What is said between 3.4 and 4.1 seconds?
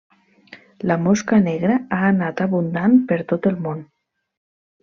el món.